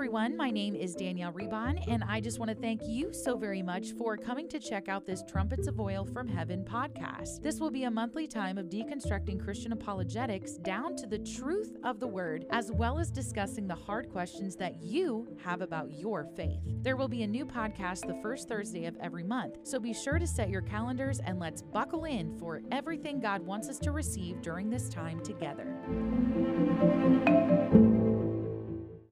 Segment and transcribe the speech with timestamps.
[0.00, 0.34] everyone.
[0.34, 3.92] My name is Danielle Rebon, and I just want to thank you so very much
[3.98, 7.42] for coming to check out this Trumpets of Oil from Heaven podcast.
[7.42, 12.00] This will be a monthly time of deconstructing Christian apologetics down to the truth of
[12.00, 16.62] the word, as well as discussing the hard questions that you have about your faith.
[16.80, 20.18] There will be a new podcast the first Thursday of every month, so be sure
[20.18, 24.40] to set your calendars and let's buckle in for everything God wants us to receive
[24.40, 25.76] during this time together.